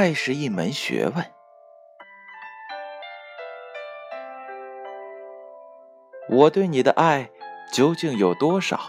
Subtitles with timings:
[0.00, 1.26] 爱是一门学问。
[6.26, 7.28] 我对你的爱
[7.70, 8.80] 究竟有多少？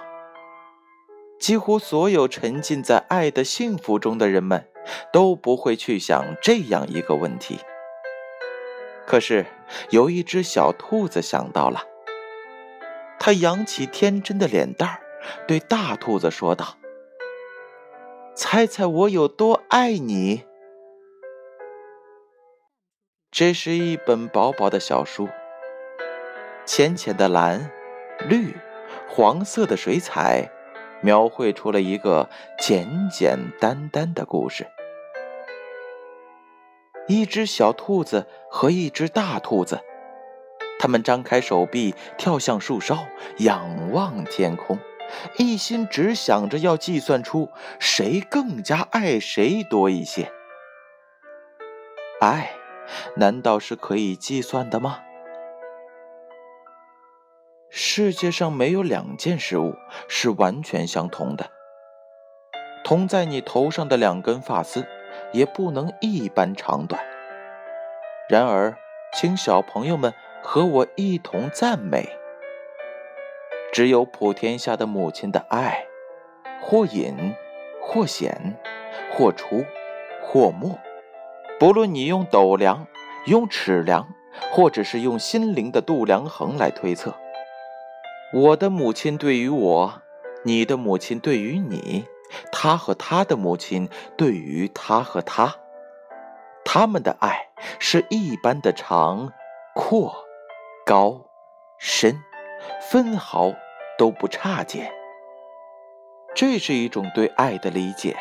[1.37, 4.69] 几乎所有沉浸在爱的幸福中的人们，
[5.11, 7.59] 都不会去想这样一个问题。
[9.05, 9.45] 可是，
[9.89, 11.83] 有一只小兔子想到了，
[13.19, 15.01] 它扬起天真的脸蛋儿，
[15.45, 16.77] 对大兔子说道
[18.33, 20.45] ：“猜猜我有多爱你？”
[23.31, 25.29] 这是一本薄薄的小书，
[26.65, 27.71] 浅浅的蓝、
[28.27, 28.53] 绿、
[29.07, 30.51] 黄色的水彩。
[31.03, 34.67] 描绘出了一个简简单单的故事：
[37.07, 39.79] 一只小兔子和一只大兔子，
[40.77, 43.07] 他们张开手臂，跳向树梢，
[43.37, 44.77] 仰望天空，
[45.39, 50.31] 一心只想着要计算出谁更加爱谁多一些。
[52.19, 52.51] 爱，
[53.15, 54.99] 难道是可以计算的吗？
[57.69, 59.75] 世界上没有两件事物
[60.09, 61.49] 是完全相同的。
[62.83, 64.85] 同在你头上的两根发丝，
[65.31, 67.01] 也不能一般长短。
[68.27, 68.77] 然而，
[69.13, 72.17] 请小朋友们和我一同赞美：
[73.71, 75.85] 只有普天下的母亲的爱，
[76.61, 77.33] 或隐，
[77.81, 78.57] 或显，
[79.13, 79.63] 或出，
[80.21, 80.77] 或没。
[81.61, 82.87] 不论你用斗量、
[83.27, 84.07] 用尺量，
[84.51, 87.13] 或者是用心灵的度量衡来推测。
[88.33, 90.01] 我的母亲对于我，
[90.43, 92.07] 你的母亲对于你，
[92.51, 95.57] 他和他的母亲对于他和他，
[96.65, 99.31] 他们的爱是一般的长、
[99.75, 100.15] 阔、
[100.83, 101.27] 高、
[101.77, 102.23] 深，
[102.89, 103.53] 分毫
[103.99, 104.91] 都不差见。
[106.33, 108.17] 这是一种对爱的理解。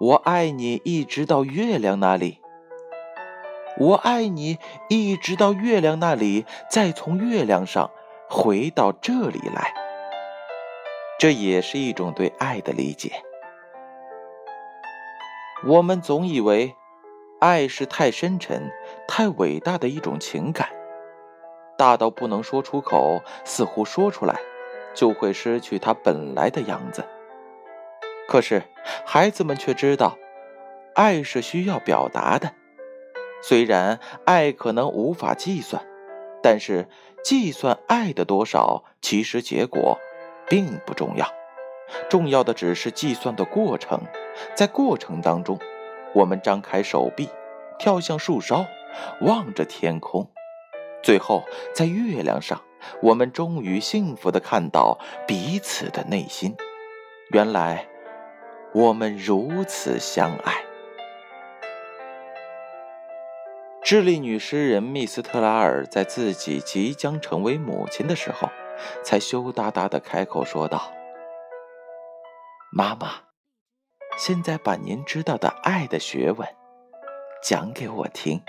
[0.00, 2.40] 我爱你，一直到月亮那里。
[3.78, 7.90] 我爱你，一直到月亮那里，再从月亮上
[8.28, 9.72] 回到这里来。
[11.18, 13.12] 这也是一种对爱的理解。
[15.64, 16.74] 我们总以为，
[17.40, 18.72] 爱是太深沉、
[19.06, 20.68] 太伟大的一种情感，
[21.78, 24.40] 大到不能说出口，似乎说出来
[24.92, 27.04] 就会失去它本来的样子。
[28.28, 28.62] 可是，
[29.04, 30.18] 孩子们却知道，
[30.94, 32.52] 爱是需要表达的。
[33.42, 35.84] 虽然爱可能无法计算，
[36.42, 36.88] 但是
[37.22, 39.98] 计算爱的多少，其实结果
[40.48, 41.26] 并不重要。
[42.08, 44.00] 重要的只是计算的过程。
[44.54, 45.58] 在过程当中，
[46.14, 47.28] 我们张开手臂，
[47.78, 48.66] 跳向树梢，
[49.20, 50.28] 望着天空，
[51.02, 52.60] 最后在月亮上，
[53.02, 56.56] 我们终于幸福的看到彼此的内心。
[57.30, 57.86] 原来，
[58.74, 60.64] 我们如此相爱。
[63.84, 68.50] 智利女诗人密斯特拉尔在自己即将成为母亲的时候，
[69.04, 70.90] 才羞答答的开口说道
[72.74, 73.10] ：“妈妈，
[74.16, 76.48] 现在把您知道的爱的学问
[77.40, 78.42] 讲给我听。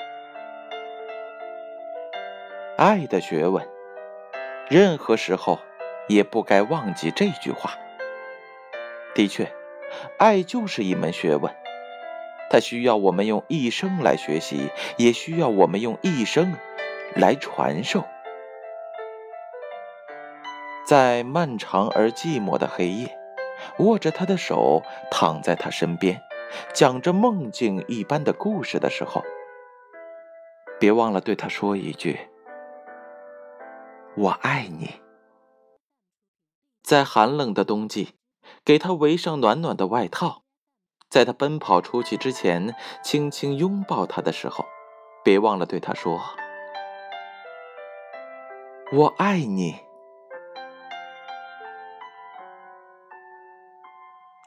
[2.77, 3.63] 爱的学问，
[4.69, 5.59] 任何时候
[6.07, 7.77] 也不该忘记这句话。
[9.13, 9.49] 的确，
[10.17, 11.53] 爱就是一门学问。”
[12.49, 16.53] 它需要我们用一生来学习，也需要我们用一生
[17.15, 18.03] 来传授。
[20.85, 23.17] 在漫长而寂寞的黑夜，
[23.79, 26.21] 握着他的手，躺在他身边，
[26.71, 29.23] 讲着梦境一般的故事的时候，
[30.79, 32.19] 别忘了对他说一句
[34.15, 34.91] ：“我爱你。”
[36.83, 38.09] 在寒冷的冬季，
[38.63, 40.43] 给他围上暖暖的外套。
[41.09, 44.65] 在他奔跑出去之前，轻轻拥抱他的时候，
[45.23, 46.19] 别忘了对他说
[48.91, 49.79] ：“我爱你。”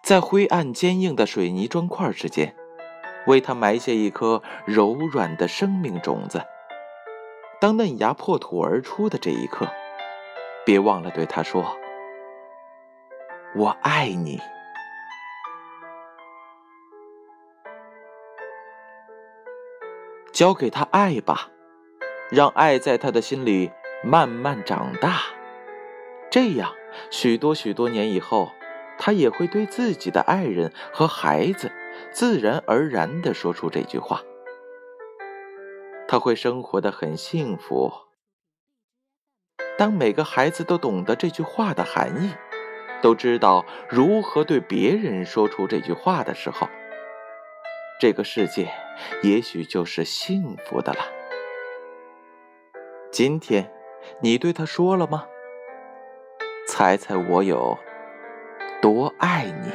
[0.03, 2.55] 在灰暗坚硬的水泥砖块之间，
[3.27, 6.45] 为他埋下一颗柔软的生命种子。
[7.61, 9.69] 当嫩芽破土而出的这一刻，
[10.65, 11.77] 别忘了对他说
[13.55, 14.41] ：“我爱你。”
[20.33, 21.51] 交给他爱吧，
[22.31, 23.73] 让爱在他的心里
[24.05, 25.21] 慢慢长大。
[26.31, 26.73] 这样，
[27.11, 28.53] 许多许多年以后，
[28.99, 31.73] 他也会对自己的爱人和孩子
[32.13, 34.23] 自然而然地说出这句话。
[36.07, 37.93] 他会生活的很幸福。
[39.77, 42.33] 当每个孩子都懂得这句话的含义，
[43.01, 46.69] 都知道如何对别人说出这句话的时候，
[48.01, 48.69] 这个世界
[49.23, 51.01] 也许就是幸福的了。
[53.11, 53.73] 今天，
[54.21, 55.27] 你对他说了吗？
[56.67, 57.79] 猜猜我有
[58.83, 59.71] 多爱你。